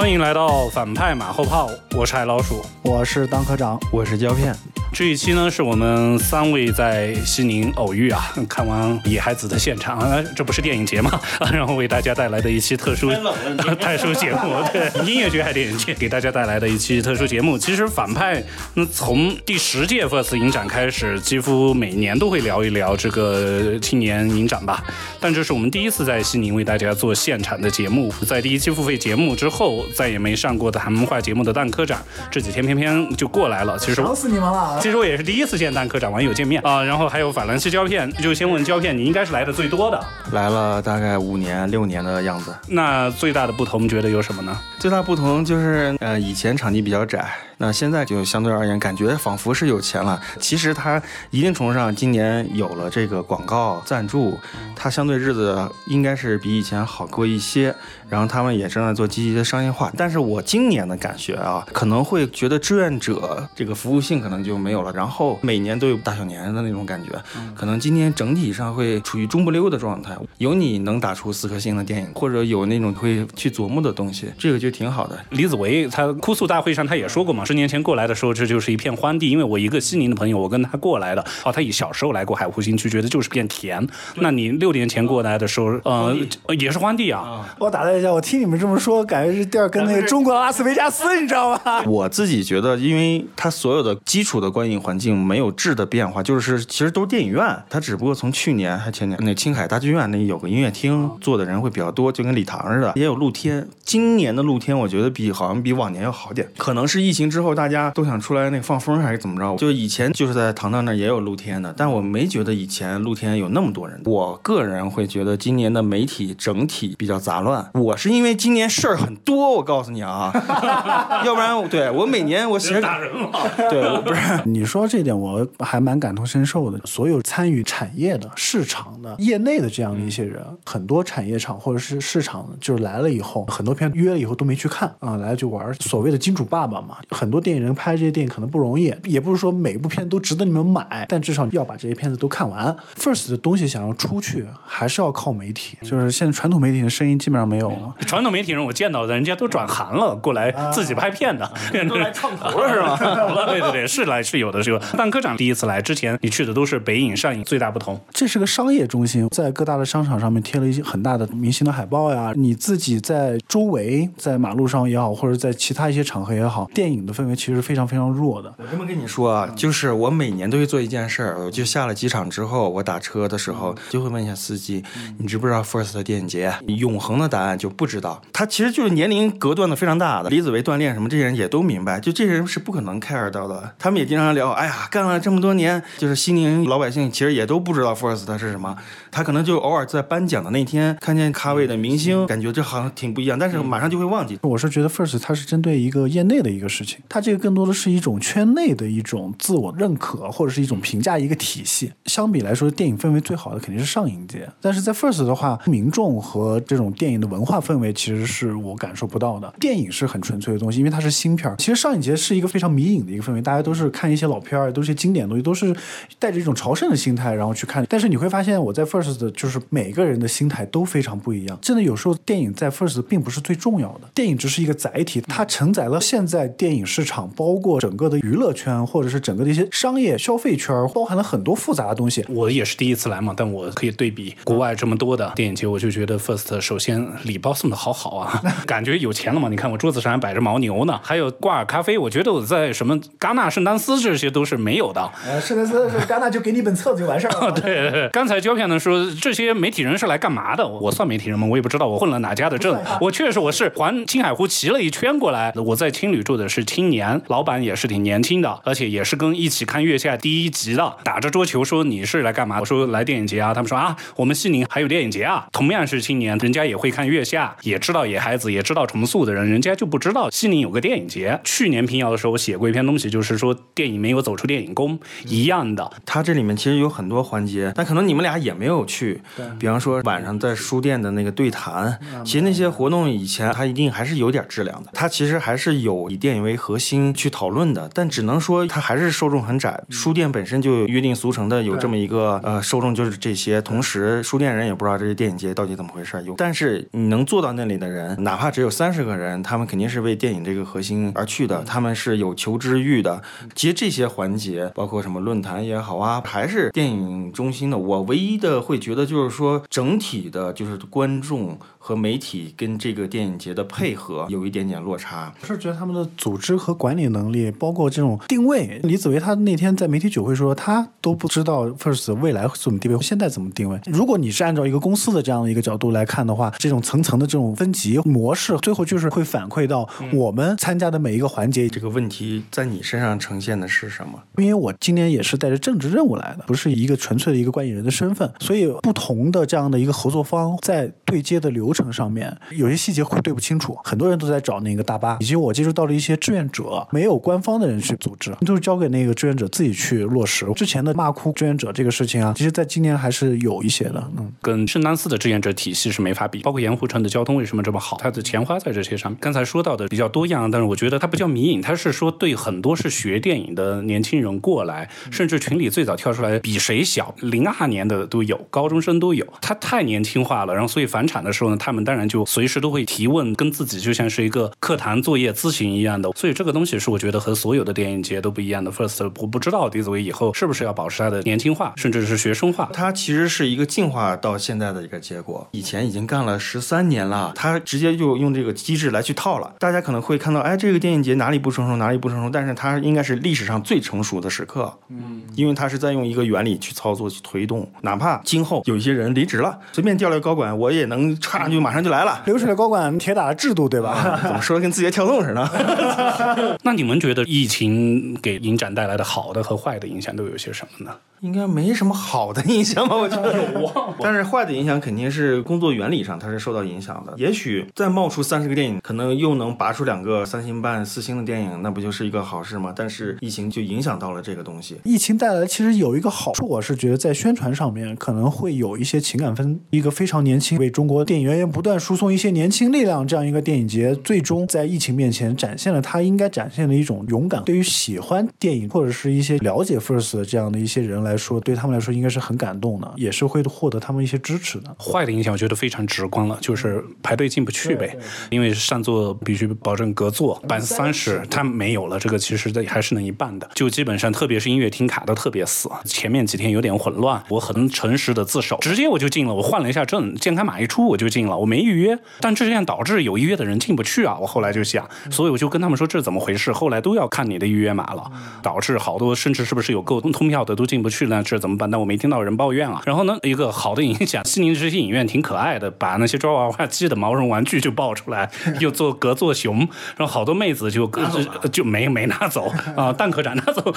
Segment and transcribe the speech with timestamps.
[0.00, 4.56] 欢迎来到反派马后炮，我是海老鼠，我是当科长，我是胶片。
[4.92, 11.18] 这一期呢，是我们三位在西宁偶遇啊，看完《野孩子》的现场啊，这不是电影节嘛，
[11.52, 13.10] 然后为大家带来的一期特殊
[13.80, 17.56] 特殊节目， 对，音乐节还是电影节，给大家带来的一期特殊节目。
[17.56, 18.42] 其实反派，
[18.74, 24.84] 那从第十届 FIRST 影展开始，几乎每年都会聊一聊这个青年影展吧。
[25.20, 31.98] 但这是我们第一次在西宁为大家做现场的节目，在第一期付费节目之后，再也没上过的谈话节目的蛋科长，
[32.30, 33.78] 这几天偏偏就过来了。
[33.78, 34.79] 其实想死你们了。
[34.80, 40.00] 其实我也是第一次见蛋科长网友见面啊，然后还有法兰西胶片，就先问胶片，你应该是来的最多的，
[40.32, 42.54] 来了大概五年六年的样子。
[42.68, 44.58] 那最大的不同觉得有什么呢？
[44.78, 47.28] 最大不同就是，呃，以前场地比较窄。
[47.60, 50.18] 那现在就相对而言，感觉仿佛是有钱了。
[50.38, 54.38] 其实它一定程度上，今年有了这个广告赞助，
[54.74, 57.74] 它相对日子应该是比以前好过一些。
[58.08, 59.92] 然后他们也正在做积极的商业化。
[59.96, 64.90] 但是我今年的感觉啊，可能会觉得志愿者这个服务性可能就没有了。
[64.94, 67.10] 然后每年都有大小年的那种感觉，
[67.54, 70.16] 可能今年整体上会处于中不溜的状态。
[70.38, 75.16] 有你能打出四颗星的电影，或者有那种会去琢磨的东西，这个就挺好的。
[75.28, 77.44] 李子维他哭诉大会上他也说过嘛。
[77.50, 79.28] 十年前过来的时候，这就是一片荒地。
[79.28, 81.24] 因为我一个西宁的朋友，我跟他过来的。
[81.44, 83.84] 哦，他以小时候来过海湖新区，觉得就是片田。
[84.18, 86.16] 那你六年前过来的时候，呃，
[86.56, 87.44] 也是荒地啊。
[87.58, 91.82] 我打断一下，我听你们这么说，感觉这地儿跟那个中国的拉斯维加斯，你知道吗？
[91.86, 97.44] 我自己觉得，因为它所有的基础的观影环境没有质的变化，就是其实都是电影院。
[97.68, 103.66] 它只不过从去年还前年那青海大剧院那有个音乐厅，坐的人会比较多，就跟礼堂似的，也有露天。
[103.84, 107.39] 今年的露天，我觉得比好像比往年要好点，可能是疫情之。
[107.40, 109.56] 之后大家都想出来那个放风还是怎么着？
[109.56, 113.98] 就以前就是在唐唐那也有露天的，但我没觉得以前露天有那么多人。
[114.04, 117.66] 我个人会觉得今年的媒体整体比较杂乱。
[117.72, 120.30] 我是因为今年事儿很多，我告诉你啊，
[121.24, 123.30] 要不然对我每年我写打人了。
[123.70, 126.78] 对，不是 你说这点我还蛮感同身受的。
[126.84, 137.29] 所有参与产业的、市场的、业内的这样的一些人，很多产业厂或者是市场就是来了以后，很多片约了以后都没去看啊，来了就玩，所谓的金主爸爸嘛，很。
[137.30, 142.76] 很多电影人拍这些电影可能不容易，也不是说每部片都值得你们买，但至少要把这些片子都看完。
[142.98, 145.78] First 的东西想要出去，还是要靠媒体。
[145.82, 147.94] 就是现在传统媒体的声音基本上没有了。
[148.04, 151.48] 传统媒体人我见到的，人家都转行了，过来自己拍片的，
[151.88, 152.96] 都来 创投了是吗？
[153.46, 154.60] 对对对，是来是有的。
[154.60, 158.00] 这个范科长第一次来之前，你去的都是北影、上影，最大不同。
[158.10, 162.32] 这是个商业中心，在各大的商场上面贴了一些很大的明星的海报呀。
[162.34, 167.20] 你自己在周围，在马路上也好，或者在其他一些场合也好，电影的。
[167.20, 168.54] 氛围其实非常非常弱的。
[168.56, 174.82] 我这么跟你说啊，就是我每年都会做一件事儿，就下了机场之后，我打车的时候就会问一下司机，
[175.18, 176.52] 你知不知道 First 电影节？
[176.66, 178.22] 永恒的答案就不知道。
[178.32, 183.74] 他其实就是年龄隔断的非常大的，李子维锻炼什么这些人也都明白，就这些人是不可能 care 到的。
[183.78, 188.76] 他们也经常聊，哎呀，干了这么多年，就是西宁老百姓其实也都不知道 First 它是什么。
[189.10, 194.38] 他可能就偶尔在颁奖的那天看见咖位的明星，感觉这好像挺不一样，但是马上就会忘记。
[194.42, 196.99] 我是觉得 First 它是针对一个业内的一个事情。
[197.08, 201.92] 它这个更多的是一种圈内的一种自我认可，或者是一种评价一个体系。
[202.04, 204.46] 相比来说，电影氛围最好的肯定是上影节。
[204.60, 209.52] 但是在 First 的话，民众和这种电影的文化氛围其实是我感受不到的。
[209.58, 211.56] 电影是很纯粹的东西，因为它是新片儿。
[211.56, 215.74] 其实上影节是一个非常迷影的一个氛围，大家都是看一些老片儿，都是些经典的东西，都是
[216.18, 217.86] 带着一种朝圣的心态然后去看。
[217.88, 221.58] 但是你会发现，我在 First 的就是每个人的心态都非常不一样。
[221.62, 226.80] 真的有时候电影在 First 并不是最重要的，电影只是一个载体，它承载了现在电影。
[226.90, 232.24] 市场包括整个的娱乐圈，或者是整个的一些商业消费圈，包含了很多复杂的东西。
[232.28, 239.48] 我也是第一次来嘛，但我可以对比国外这么多的电影节，我就觉得 First 首先礼包送的好好啊， 感觉有钱了嘛。
[239.48, 241.96] 你看我桌子上还摆着牦牛呢，还有挂耳咖啡。
[241.96, 245.08] 我觉得我在什么戛纳、圣丹斯这些都是没有的。
[245.24, 247.52] 呃，圣丹斯、戛纳就给你一本册子就完事儿了。
[247.62, 250.66] 对，刚才胶片呢说这些媒体人是来干嘛的？
[250.66, 251.46] 我算媒体人吗？
[251.48, 252.76] 我也不知道我混了哪家的证。
[253.00, 255.52] 我确实我是环青海湖骑了一圈过来。
[255.54, 256.79] 我在青旅住的是青。
[256.80, 262.58] 青年老板也是挺年轻的，而且也是跟一起看《月下》第一集的，打着桌球说你是来干嘛？
[262.58, 263.52] 我说来电影节啊。
[263.52, 265.46] 他们说啊，我们西宁还有电影节啊。
[265.52, 271.38] 同样是青年，人家也会看《月下》，也知道野孩子，也知道重塑的人，人家就不知道西宁有个电影节。
[271.44, 275.92] 去年平遥的时候，我写过一篇东西，就是说电影没有走出电影宫一样的。
[276.06, 279.20] 它这里面其实有很多环节，但可能你们俩也没有去。
[279.58, 284.88] 比方说晚上在书店的那个对谈，其实那些活动以前它一定还是有点质量的。
[284.94, 289.82] 它其实还是有以电影为核心去讨论的，但只能说它还是受众很窄。
[289.88, 296.22] 书店本身就约定俗成的有这么一个呃受众就是这些，同时书店人也不知道这些电影节到底怎么回事。
[296.26, 303.22] 有，但是你能做到那里的人，哪怕只有三十个人，他们肯定是为电影这个核心而去的，他们是有求知欲的。
[303.54, 307.78] 其实这些环节，包括什么论坛也好啊，还是电影中心的。
[307.78, 311.58] 我唯一的会觉得就是说，整体的就是观众。
[311.82, 318.78] 和媒体跟这个电影节的配合有一点点落差，我是觉得他们的组织和管理能力，包括这种定位。
[318.84, 323.80] 李子维他那天在媒体酒会说，他都不知道 First 未来怎么定位，现在怎么定位。
[323.86, 331.66] 如果你是按照一个公司的这样的一个角度来看的话，这种层层的这种分级模式，最后就是会反馈到我们参加的每一个环节。
[331.70, 334.22] 这个问题在你身上呈现的是什么？
[334.36, 341.69] 因为我今年也是带着政治任务来的，不是一个纯粹的一个观影人的身份，所以不同的这样的一个合作方在对接的流。
[341.72, 350.46] 程上面有些细节会对不清楚，很多人都在找那个大巴，以及我接触到了一些志愿者，没有官方的人去组织，都是交给那个志愿者自己去落实。
[350.54, 356.40] 之前的骂哭志愿者这个事情啊，其实在今年还是有一些的，嗯，跟圣丹寺的志愿者体系是没法比。
[356.42, 359.18] 包括盐湖城的交通为什么这么好，它的钱花在这些上面。
[359.20, 370.52] 刚才说到的比较多样，但是我觉得它不叫迷影，它是说对很多是学电影的年轻人过来，甚至群里最早跳出来比谁小，零二年的都有，高中生都有，他太年轻化了。
[370.52, 376.10] 然后所以返场的时候呢，他们当然就随时都会提问，跟自己就像是一个课堂作业咨询一样的。
[376.16, 378.72] 所以这个东西是我觉得和所有的电影节都不一样的。
[378.72, 382.70] First，我不知道迪子维以后是不是要保持它的年轻化，甚至是学生化。
[382.72, 385.46] 它其实是一个进化到现在的一个结果。
[385.50, 389.52] 以前已经干了十三年了，它直接就用这个机制来去套了。
[389.58, 394.72] 大家可能会看到，哎，这个电影节哪里不成熟，哪里不成熟，但是它应该是历史上最成熟的时刻。
[394.88, 402.22] 嗯，因为它是在用一个原理去操作去推动，哪怕今后有一些人离职了，随便调来高管，我也能差上去，马上就来了。
[402.26, 404.18] 流水的高管铁打的制度，对吧？
[404.22, 406.58] 怎么说的跟字节跳动似的？
[406.62, 410.96] 那你们觉得疫情给影展带来的好的和坏的影响都有些什么呢？
[411.20, 412.96] 应该没什么好的影响吧？
[412.96, 417.12] 我觉得 有，但是坏的影响肯定是工作原理上它是受到影响的。
[417.18, 422.72] 也许再冒出三十个电影，可能又能拔出两个三星半四星的电影，那不就是一个好事吗？
[422.74, 424.80] 但是疫情就影响到了这个东西。
[424.82, 429.60] 疫情带来其实有一个好处，我是觉得在宣传上面可能会有一些情感分。
[429.68, 437.42] 一个非常年轻，为中国电影源源不断输送一些年轻力量，这样一个电影节，最终在疫情面前展现了他应该展现的一种勇敢。
[437.44, 444.74] 对于喜欢电影或者是一些了解 First 的这样的一些人来说，对他们来说应该是很感动的，也是会获得他们一些支持的。
[444.78, 447.96] 坏的影响我觉得非常直观了，就是排队进不去呗，
[448.30, 453.48] 因为上座必须保证隔座，百分之三十它没有了，这个其实的还是能一半的。
[453.54, 464.16] 就基本上，特别是音乐厅卡的特别死，前面几天有点混乱，我很诚实的自首，直接我就进了，我换了一下证，健康码一出我就进了，我没预约，但这样导致有预约的人进不去啊。
[464.20, 468.10] 我后来就想，所以我就跟他们说这是怎么回事，后来都要看你的预约码了，
[468.42, 471.22] 导致好多甚至是不是有购通票的都进不去呢？
[471.22, 471.70] 这怎么办？
[471.70, 472.82] 但我没听到人抱怨啊。
[472.84, 479.58] 然后呢，一个好的影响，西宁这些影院挺可爱的，把那些抓娃娃机的毛绒玩具就抱出来，又做隔座熊，
[479.96, 483.72] 然后好多妹子就就就没没拿走 啊，蛋壳展拿走，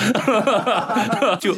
[1.40, 1.54] 就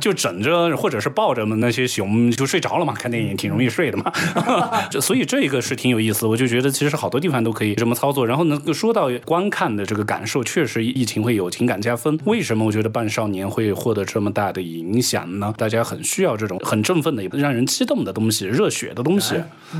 [0.00, 4.12] 就枕着或者是抱着那些熊就睡着了嘛，看电影挺容易睡的嘛。
[5.00, 8.26] 所以这个是挺有意思，我就觉得其实好多地方都可以这么操作。
[8.26, 12.18] 然后呢，说到观看的这个感受，确实疫情会有情感加分。
[12.24, 15.52] 为什么我觉得《半少年》会获得这么大的影响呢？
[15.58, 19.34] 大家很需要这种很振奋的、让人激动的东西、热血的东西、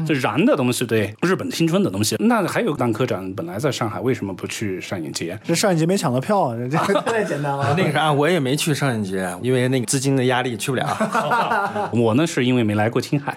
[0.07, 2.17] 就燃的东西，对日本青春的东西。
[2.19, 5.39] 那还有蛋科长本来在上海，为什么不去上影节？
[5.45, 7.75] 这上影节没抢到票，这 太简单了。
[7.79, 11.91] 那个啥，我也没去上影节，因为那个资金的压力去不了。
[11.95, 13.37] 我呢是因为没来过青海。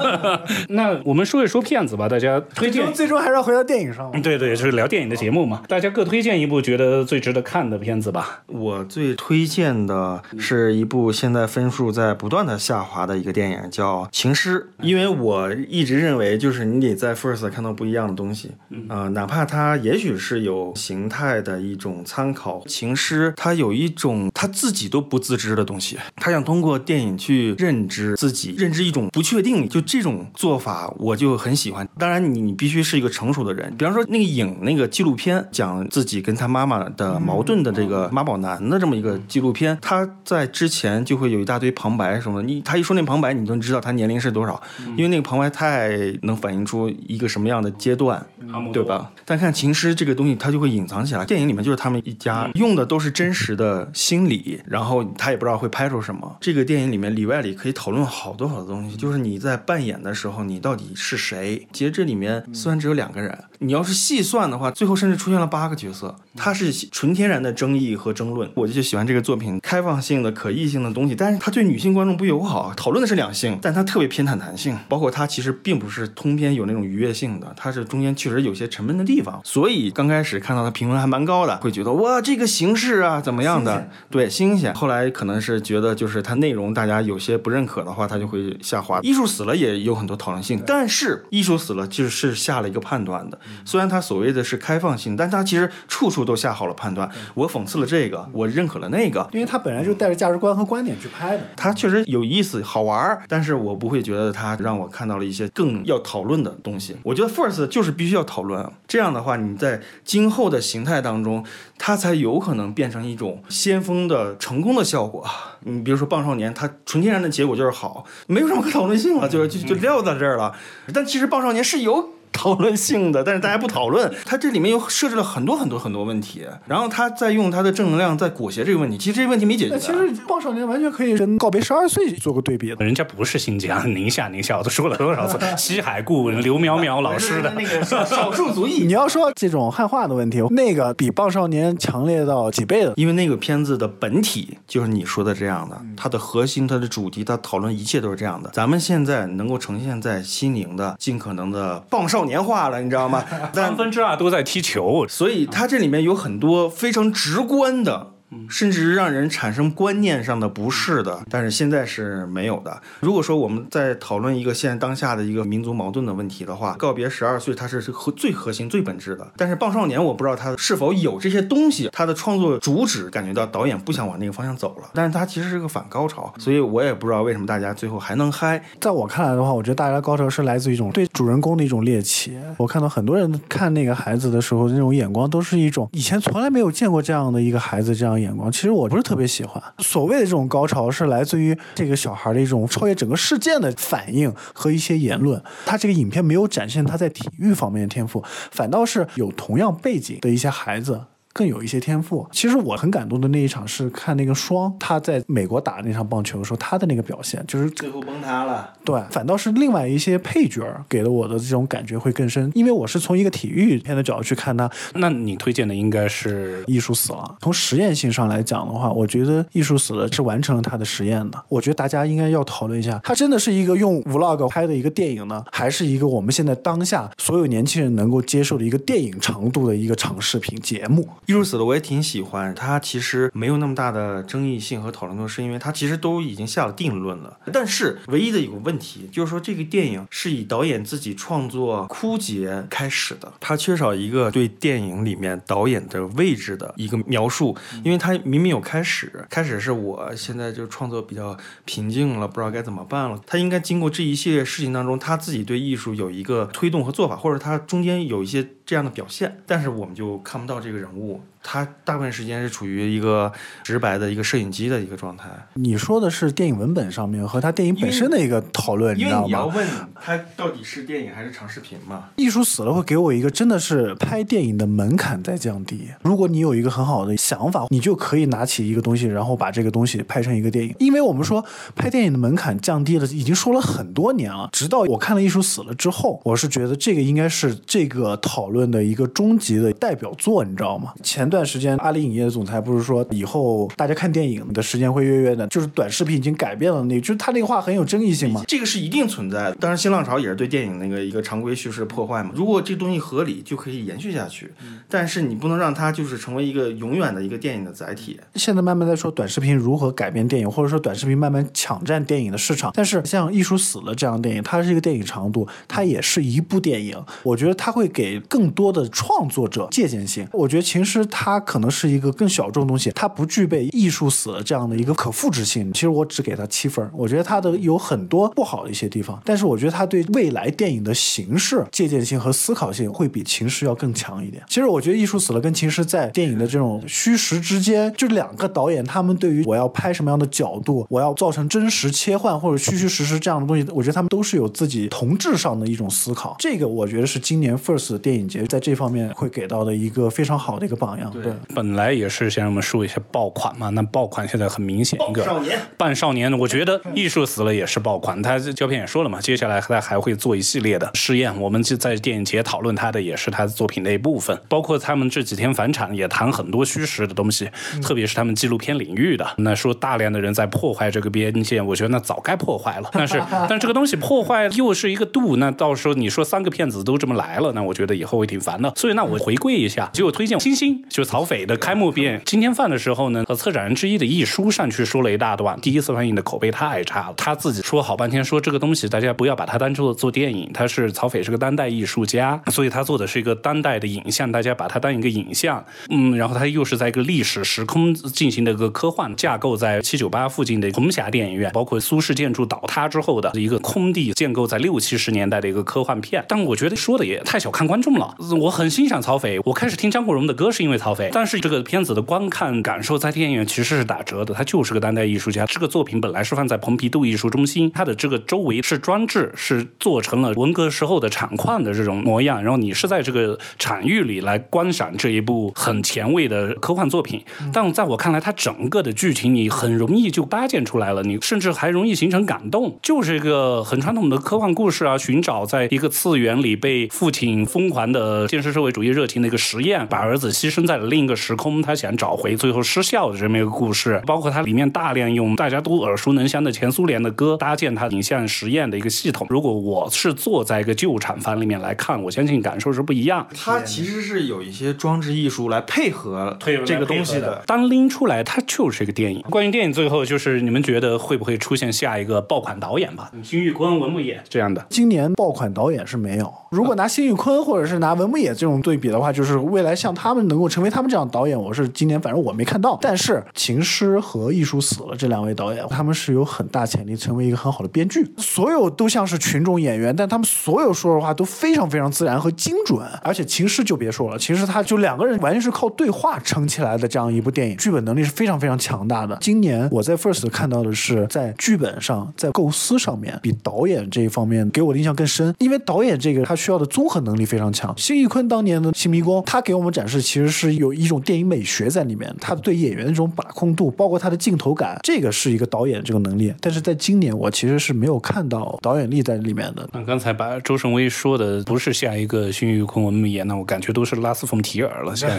[0.68, 2.92] 那我们说一说片子吧，大家推荐。
[2.92, 4.10] 最终还是要回到电影上。
[4.22, 5.62] 对对，就是聊电影的节目嘛。
[5.68, 8.42] 大家各推荐一部觉得最值得看的片子吧。
[8.46, 14.68] 我最推荐的是一部现在分数在不断的下滑的一个电影，叫《情诗》。
[14.84, 18.52] 因为我一直认为，就是你得在 First 看到不一样的东西，
[18.88, 22.60] 啊，哪怕它也许是有形态的一种参考。
[22.66, 29.68] 《情诗》它有一种他自己都不自知的东西，他想通过电影去认知自己，认知一种不确定。
[29.68, 31.86] 就这种做法，我就很喜欢。
[31.98, 33.74] 当然，你你必须是一个成熟的人。
[33.76, 40.94] 比方说，那个影那个纪录片，讲自己跟他妈妈的矛盾的这个妈宝男的这么一个纪录片，他在之前。
[41.04, 44.62] 就会有一大堆旁白什么的，你他一说那旁白，你就知道他年龄是多少，
[44.96, 45.90] 因为那个旁白太
[46.22, 48.24] 能反映出一个什么样的阶段，
[48.72, 49.10] 对吧？
[49.24, 51.24] 但看情诗这个东西，它就会隐藏起来。
[51.24, 56.36] 电影里面就是他们一家用的都是真实的心理，然后他也不知道会拍出什么。
[56.40, 61.66] 这个电影里面里外里可以讨论好多好多东西，就是你在扮演的时候，你到底是谁？
[61.72, 68.48] 其实这里面虽然只有两个人，你要是细算的话，最后甚至出现了八个角色，它是纯天然的争议和争论。
[68.54, 72.72] 我就喜欢这个作品开放性的、可异性的东西，但是它对女性观众不友好。
[72.76, 79.40] 讨论的是两性，但它特别偏袒男性，包括它其实并不是通篇有那种愉悦性的，它是中间确实有些沉闷的地方。
[79.44, 83.88] 所以刚开始看到它评分还蛮高的，会觉得哇，这个形式啊怎么样的？
[84.10, 84.74] 对，新鲜。
[84.74, 89.00] 后来可能是觉得就是它内容大家有些不认可的话，它就会下滑。
[89.00, 93.38] 艺术死了也有很多讨论性，但是艺术死了就是下了一个判断的。
[93.64, 97.10] 虽然它所谓的是开放性，但它其实处处都下好了判断。
[97.34, 101.42] 我讽刺了这个，我认可了那个，因为他本来就带着价值观和观点去拍的。
[101.56, 106.96] 它确实有意思、好玩儿，但是我不会觉得它让我看到了一些更要讨论的东西。
[107.02, 111.44] 我觉得 First 就是必须要讨论，这样的话你在今后的形态当中，
[111.78, 115.24] 它才有可能变成一种先锋的成功的效果。
[115.60, 120.54] 你比如说《棒少年》，它纯天然的结果就是好，没有什么可讨论性了，就就就撂在这儿了。
[120.92, 122.10] 但其实《棒少年》是有。
[122.34, 124.12] 讨论性的，但是大家不讨论。
[124.26, 128.98] 它这里面又设置了很多很多很多问题，然后他在用他的正能量在裹挟这个问题。
[128.98, 129.78] 其实这个问题没解决。
[129.78, 132.84] 其实《棒少年》完全可以跟《告别十二岁》做个对比的。
[132.84, 135.38] 人家不是新疆，宁夏宁夏，我都说了多少次。
[135.56, 138.84] 西海固刘淼淼老师的那个少数族裔。
[138.84, 142.92] 你要说这种汉化的问题，那个比《棒少年》强烈到几倍的。
[142.96, 148.50] 因为那个片子的本体就是你说的这样的，它的核心、它的主题、它讨论一切都是这样的。
[148.50, 153.24] 咱们现在能够呈现在西宁的，尽可能的棒少年化了，你知道吗。
[153.52, 158.13] 三分之二都在踢球，所以它这里面有很多非常直观的。
[158.48, 162.80] 甚至让人产生观念上的不适的，但是现在是没有的。
[163.00, 169.26] 如果说我们在讨论一个现在当下的一个民族矛盾的问题的话，告别十二岁它是核最核心最本质的。
[169.36, 178.62] 但是棒少年我不知道他是否有这些东西，他的创作主旨感觉到导演不想往那个方向走了，但是他其实是个反高潮，所以我也不知道为什么大家最后还能嗨。
[178.80, 182.38] 在我看来的话，我觉得大家高潮是来自于一种对主人公的一种猎奇。
[182.56, 188.50] 我看到很多人看那个孩子的时候，那种眼光都是一种以前从来没有见过这样的一个孩子这样眼光。
[188.50, 189.04] 其实我不是。
[189.04, 195.38] 特别喜欢所谓的这种高潮，是来自于这个小孩的一种超越整个事件的反应和一些言论。
[195.66, 201.02] 他这个影片没有展现他在体育方面的天赋，反倒是有同样背景的一些孩子。
[201.34, 202.26] 更有一些天赋。
[202.32, 208.72] 其实我很感动的那一场是看那个双他在美国打那场棒球的时候，他的那个表现就是最后崩塌了。
[208.84, 214.70] 对，反倒是另外一些配角给了我的这种感觉会更深，因为我是从一个体育片的角度去看他。
[214.94, 217.36] 那你推荐的应该是《艺术死了》。
[217.42, 221.44] 从实验性上来讲的话，我觉得《艺术死了》是完成了他的实验的。
[221.48, 231.02] 我觉得大家应该要讨论一下，它真的是一个用 vlog 拍的一个电影呢，还是一个我们现在当下所有年轻人能够接受的一个电影长度的一个长视频节目？
[231.26, 232.04] 《艺术死了》我也挺。
[232.04, 237.38] 喜欢它，其实没有那么大的争议性和讨论度，是因为它其实都已经下了定论了。
[237.50, 253.18] 但是唯一的有个问题，就是说这个电影是以导演自己创作枯竭开始的，它缺少一个对电影里面导演的位置的一个描述，因为它明明有开始，开始是我现在就创作比较平静了，不知道该怎么办了。
[253.26, 261.20] 他应该经过这一系列事情当中，他自己对艺术有一个推动和做法，或者他中间有一些这样的表现，但是我们就看不到这个人物。
[261.46, 263.30] 他大部分时间是处于一个
[263.62, 265.28] 直白的一个摄影机的一个状态。
[265.52, 269.26] 你说的是电影文本上面和他电影本身的一个讨论，你知道吗？
[269.26, 269.68] 你要问
[270.00, 272.06] 他到底是电影还是长视频嘛？
[272.16, 275.90] 艺术死了会给我一个真的是拍电影的门槛在降低。
[276.00, 280.74] 如果你有一个很好的想法，你就可以拿起一个东西，然后把这个东西拍成一个电影。
[280.78, 281.44] 因为我们说
[281.76, 284.48] 拍电影的门槛降低了，已经说了很多年了。
[284.50, 290.94] 直到我看了《艺术死了》之后，我是觉得这个应该是这个讨论的一个终极的代表作，你知道吗？
[291.02, 291.28] 前。
[291.34, 298.42] 段时间，阿里影业的总裁不是说以后大家看电影的时间会越越的，就是短视频已经改变了那，就是他那个话很有争议性嘛。
[298.46, 299.54] 这个是一定存在的。
[299.56, 302.30] 当然，新浪潮也是对电影那个一个常规叙事破坏嘛。
[302.34, 304.52] 如果这东西合理，就可以延续下去。
[304.88, 308.20] 但是你不能让它就是成为一个永远的一个电影的载体。
[308.36, 312.70] 现在慢慢在说短视频如何改变电影，或者说短视频慢慢抢占电影的市场。
[312.74, 316.96] 但是像《艺术死了》这样电影，它是一个电影长度，它也是一部电影。
[317.22, 320.26] 我觉得它会给更多的创作者借鉴性。
[320.32, 321.23] 我觉得其实它。
[321.24, 325.72] 它可能是一个更小众东西，它不具备艺术死了这样的一个可复制性。
[325.72, 334.42] 其实我只给它七分，我觉得它的有很多不好的一些地方，但是我觉得它对未来电影的形式借鉴性和思考性会比情诗要更强一点。
[334.46, 346.36] 其实我觉得艺术死了跟情诗在电影的这种虚实之间，就两个导演他们对于我要拍什么样的角度，我要造成真实切换或者虚虚实实这样的东西，我觉得他们都是有自己同质上的一种思考。
[346.38, 351.13] 这个我觉得是今年 First 电影节在这方面会给到的一个非常好的一个榜样。
[351.22, 358.20] 对，本来也是先让我们说一下爆款嘛，那爆款现在很明显一个少年半少年，我觉得艺术死了也是爆款。
[358.22, 361.38] 他胶片也说了嘛，接下来他还会做一系列的试验。
[361.40, 367.48] 我们就在电影节讨论他的也是他的作品的一部分，包括他们这几天返场也谈很多虚实的东西，
[367.82, 369.26] 特别是他们纪录片领域的。
[369.38, 372.88] 那说大量的人在破坏这个边界，我觉得那早该破坏了。
[372.92, 378.72] 但是 但这个东西破坏又是一个度，那到时候你说三个骗子都这么来了，那我觉得以后会挺烦的。
[378.76, 382.22] 所以那我回归一下，就我推荐《星星》，就是曹斐的开幕片。
[382.24, 387.14] 今天放的时候呢，呃，策展人之一的易舒上去说了一大段，第一次放映的口碑太差了。
[387.16, 395.64] 他自己说好半天，说这个东西大家不要把它当做做电影，他是曹斐是个当代艺术家，所以他做的是一个当代的影像，大家把它当一个影像。
[395.90, 406.24] 嗯，然后他又是在一个历史时空进行的一个科幻架构，在七九八附近的红霞电影院，包括苏式建筑倒塌之后的一个空地建构在六七十年代的一个科幻片。
[406.28, 408.14] 但我觉得说的也太小看观众了。
[408.40, 414.34] 我很欣赏曹斐，我开始听张国荣的歌是因为曹斐，但是这个片子的观看感受在电影院其实是打折的。
[414.34, 427.24] 他就是个当代艺术家，这个作品本来是放在蓬皮杜艺术中心，它的这个周围是装置，是做成了文革时候的厂矿的这种模样，然后你是在这个场域里来观赏这一部很前卫的科幻作品。
[427.50, 444.00] 但在我看来，它整个的剧情你很容易就搭建出来了，你甚至还容易形成感动，就是一个很传统的科幻故事啊，寻找在一个次元里被父亲疯狂的建设社会主义热情的一个实验，把儿子牺牲在了另一个时空，他想找回，最后失效的这么一个故事。
[444.06, 449.26] 包括它里面大量用大家都耳熟能详的前苏联的歌搭建它影像实验的一个系统。
[449.30, 453.26] 如果我是坐在一个旧厂房里面来看，我相信感受是不一样。
[453.34, 457.42] 它其实是有一些装置艺术来配合这个东西的。
[457.46, 459.22] 当拎出来，它就是一个电影。
[459.30, 463.10] 关于电影，最后就是你们觉得会不会出现下一个爆款导演吧？
[463.22, 464.66] 辛玉坤、文牧野这样的。
[464.70, 466.32] 今年爆款导演是没有。
[466.50, 472.78] 如果拿辛玉坤或者是拿文牧野这种对比的话，就是未来像他们能够成因为他们这样导演，我是今年反正我没看到。
[472.80, 478.10] 但是情诗和艺术死了这两位导演，他们是有很大潜力成为一个很好的编剧。
[478.16, 482.80] 所有都像是群众演员，但他们所有说的话都非常非常自然和精准。
[483.02, 489.18] 而且情诗就别说了，其实他就两个人完全是靠对话撑起来的这样一部电影，剧本能力是非常非常强大的。
[489.20, 495.34] 今年我在 First 看到的是在剧本上、在构思上面，比导演这一方面给我的印象更深。
[495.40, 497.76] 因为导演这个他需要的综合能力非常强。
[497.76, 506.32] 辛玉坤当年的《新迷宫》，他给我们展示其实是有一种电影美学在里面，他对演员的这种把控度，包括他的镜头感，这个是一个导演这个能力。
[506.40, 509.68] 但是在今年，我其实是没有看到导演力在里面的。
[509.72, 514.94] 那刚才把周胜威说的不是下一个辛玉坤文牧野，那我感觉都是拉斯冯提尔了。
[514.94, 515.18] 现在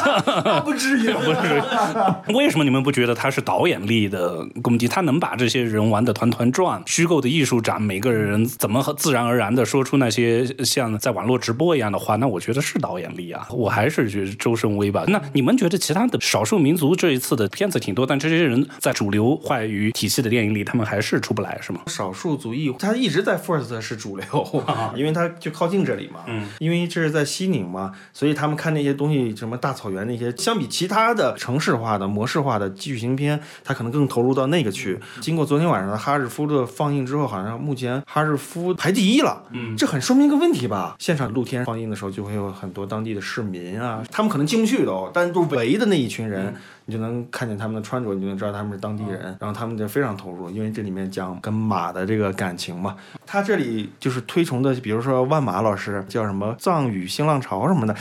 [0.64, 2.34] 不至于，不至于。
[2.34, 4.88] 为什么你们不觉得他是导演力的攻击？
[4.88, 12.16] 他能把这些人玩的团团转，虚构的艺术展，每个人怎么自然而然的说出那些像在网络直播一样的话？
[12.16, 13.46] 那我觉得是导演力啊。
[13.50, 15.04] 我还是觉得周胜威吧。
[15.08, 21.80] 那你们觉得其他的少数民族这一次的片子挺多，但这些人在主流话语体系的电影里，他们还是出不来，是吗？
[21.86, 24.26] 少数族裔他一直在 First 是主流，
[24.96, 26.20] 因为他就靠近这里嘛。
[26.26, 34.98] 嗯，因为这是在西宁嘛，所以他们看那些东西，什么大草原那些，相比其他的城市化的模式化的剧情片，他可能更投入到那个去。
[35.20, 39.42] 经过昨天晚上的哈日夫的放映之后，好像目前哈日夫排第一了。
[39.52, 40.96] 嗯，这很说明一个问题吧？
[40.98, 46.54] 现场露天放映的时候，就会有很多当地的市民啊，他们可能进不去的哦，但是都围的那一群人。
[46.86, 52.94] 你就能看见他们的穿着，你就能知道他们是当地人，然后他们就非常投入，因为这里面讲跟马的这个感情嘛。
[53.26, 57.94] 他这里就是推崇的，比如说万马老师叫什么藏语新浪潮什么的，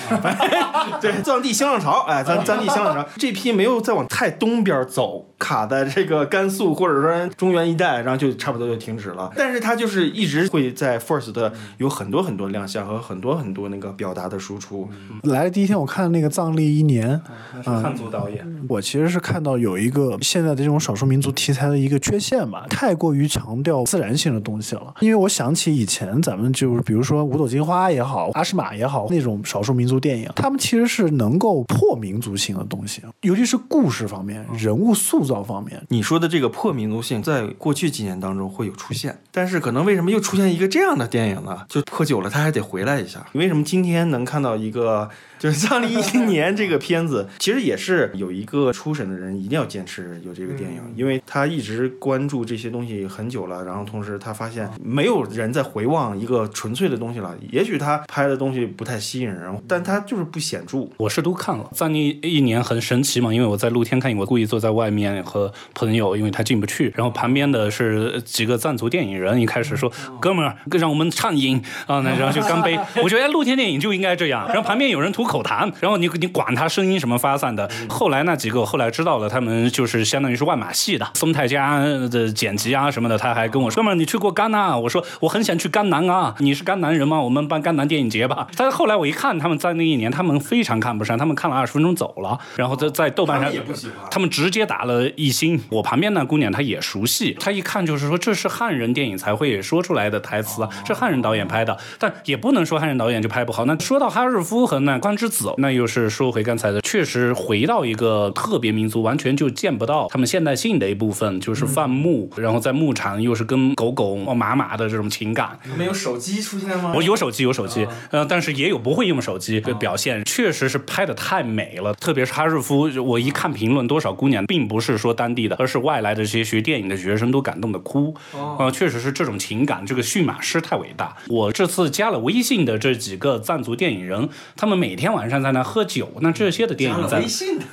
[1.01, 9.31] 对，藏地新浪潮，哎，藏藏地新浪潮，这批没有再往太东边走，卡在这个甘肃或者说中原一带，然后就差不多就停止了。
[9.35, 14.87] 但是他就是一直会在 First 的有很多很多亮相和很多很多那个表达的输出。
[15.23, 17.19] 来的第一天，我看那个藏历一年，
[17.63, 18.45] 汉族导演。
[18.69, 24.93] 我其实是看到有一个现在的这种少数民族题材的一个缺陷吧，太过于强调自然性的东西了。
[24.99, 35.81] 因为我想起以前咱们就是比如说五朵金花也好，阿诗玛也好，那种少数民族电影，他们其实是能够破民族性的东西，尤其是故事方面、人物塑造方面。
[35.89, 41.65] 你说的这个破民族性，在过去几年当中会有出现，但是可能为什么又出现一个这样的电影呢？
[41.67, 43.25] 就破久了，他还得回来一下。
[43.33, 45.09] 为什么今天能看到一个？
[45.37, 57.35] 就是 藏历一年这个片子其实也是有一个初审的人一定要坚持有这个电影，因为他一直关注这些东西很久了，然后同时他发现没有人在回望一个纯粹的东西了。
[57.51, 60.87] 也许他拍的东西不太吸引人，但他就是不显著。
[60.97, 72.77] 我是都看了，在那一年很神奇嘛，因为我在露天看，我故意坐在外面和朋友，因为他进不去，然后旁边的是几个藏族电影人，一开始说哥们儿让我们畅饮啊，那然后就干杯。
[73.03, 77.69] 我觉得露天电影就应该这样，然后旁边有人吐口痰，然后你你管他声音什么发散的。
[77.89, 84.77] 后来那几个后来知道了，他们就是相当于是万马戏的，松太家的剪辑啊什么的，他还跟我说哥们儿你去过戛纳？
[84.77, 87.19] 我说我很想去甘南啊，你是甘南人吗？
[87.19, 88.47] 我们办甘南电影节吧。
[88.55, 95.59] 但是后来我一看他们在那一年，他们非常看不上，他们看了二十分钟走了，然后在在豆瓣上也不喜欢，他们直接打了一星。
[95.69, 103.65] 我旁边那姑娘她也熟悉，她一看就是说这是汉人电影才会说出来的台词啊，是汉人导演拍的，但也不能说汉人导演就拍不好。
[103.65, 115.57] 那说到哈日夫和那关之子，那又是说回刚才的，确实回到一个特别民族，完全就见不到他们现代性的一部分，就是放牧，然后在牧场又是跟狗狗、马马的这种情感。
[115.75, 116.93] 没有手机出现吗？
[116.95, 121.91] 我有手机，有手机，呃，但是也有不会用手机的表现，确实是拍的太美了。
[121.95, 128.13] 特别是哈日夫，我一看评论，多少姑娘并不是说当地的，而是外来的这些学电影的学生都感动的哭。
[128.59, 131.17] 呃，确实是这种情感，这个驯马师太伟大。
[131.27, 137.65] 我这次加了微信的这几个藏族电影人，他们每天晚上在那喝酒，那这些的电影在微信的，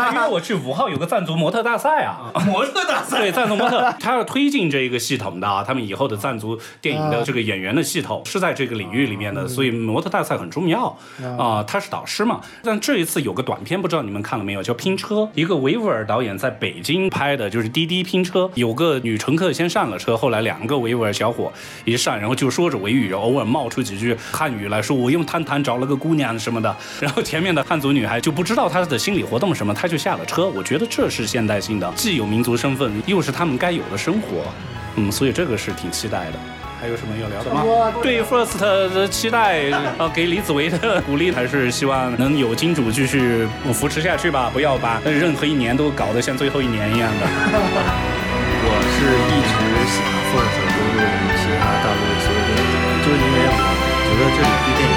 [0.00, 10.96] 他们还约我去五号有个藏族模特大赛啊，模特大赛，对，藏族模特，他要推进这一个系统的啊，他们以后的藏族电影的这个演员的系统是在这个领域里面的，所以模特大赛很重要
[11.38, 11.62] 啊。
[11.66, 21.52] 他是导师嘛，但这一次有个短片，不知道你们看了没有，叫《拼车》，一个维吾尔导演在北京拍的，就是滴滴拼车，有个女乘客先上了车，后来两个维吾尔小伙
[21.84, 30.46] 一上，然后就说着维语，偶尔冒出几句汉语来说，我用探探找了个姑娘什么的，然后前面的汉族女孩就不知道她的心理活动什么，她就下了车。
[30.46, 34.44] 我觉得这是现代性的，既有民族身份，又是他们该有的生活，
[34.94, 36.38] 嗯，所以这个是挺期待的。
[36.80, 37.92] 还有什么要聊的吗？
[38.02, 47.26] 对 First 的期待，呃，给李子维的鼓励，还是希望能有金主继续扶持下去吧，不要把任何一年都搞得像最后一年一样的。
[48.64, 48.96] 我是
[49.28, 49.52] 一直
[49.92, 52.64] 喜欢 First 多过于其他大陆的所有电影，
[53.04, 54.89] 就是因为我觉得这里对电影